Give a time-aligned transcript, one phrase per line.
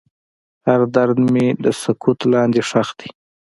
[0.67, 3.09] هر درد مې د سکوت لاندې ښخ دی.